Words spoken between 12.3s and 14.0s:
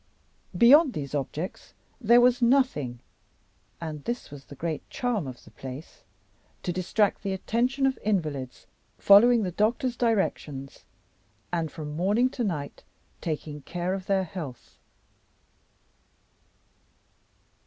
to night taking care